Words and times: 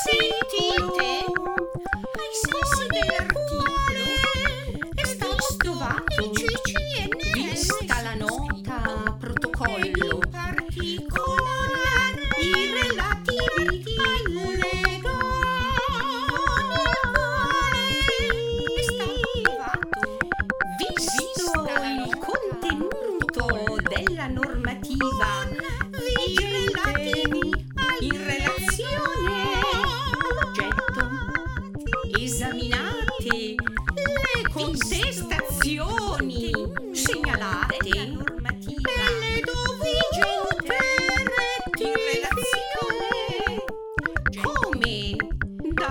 sentite 0.05 1.07
ai 2.17 2.35
sensi 2.43 2.87
dell'articolo 2.89 4.05
è 4.95 5.07
stato 5.07 5.57
trovato 5.59 6.25
il 6.25 6.31
CCNL 6.31 7.16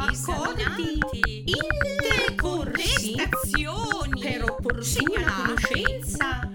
accordi, 0.08 1.00
intercorrestazioni 1.46 4.20
per 4.20 4.44
opportuna 4.44 5.34
conoscenza. 5.34 6.55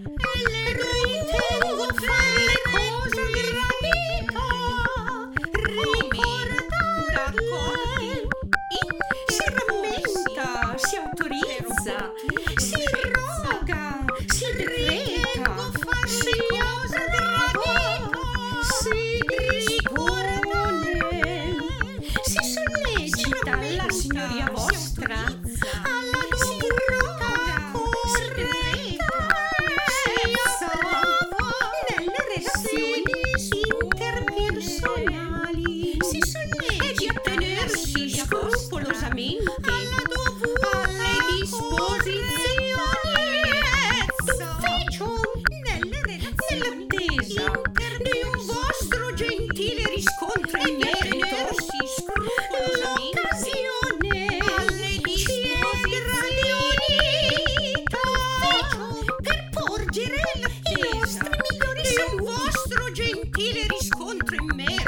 gentile 63.00 63.66
riscontro 63.66 64.36
in 64.36 64.50
me 64.54 64.79